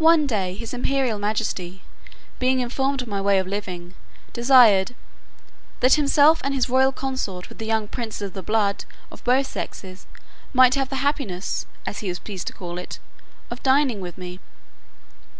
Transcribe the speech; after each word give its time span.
One 0.00 0.26
day 0.26 0.54
his 0.54 0.74
imperial 0.74 1.20
majesty, 1.20 1.82
being 2.40 2.58
informed 2.58 3.00
of 3.00 3.06
my 3.06 3.20
way 3.20 3.38
of 3.38 3.46
living, 3.46 3.94
desired 4.32 4.96
"that 5.78 5.94
himself 5.94 6.40
and 6.42 6.52
his 6.52 6.68
royal 6.68 6.90
consort, 6.90 7.48
with 7.48 7.58
the 7.58 7.64
young 7.64 7.86
princes 7.86 8.22
of 8.22 8.32
the 8.32 8.42
blood 8.42 8.84
of 9.08 9.22
both 9.22 9.46
sexes, 9.46 10.06
might 10.52 10.74
have 10.74 10.88
the 10.88 10.96
happiness," 10.96 11.64
as 11.86 12.00
he 12.00 12.08
was 12.08 12.18
pleased 12.18 12.48
to 12.48 12.52
call 12.54 12.76
it, 12.76 12.98
"of 13.48 13.62
dining 13.62 14.00
with 14.00 14.18
me." 14.18 14.40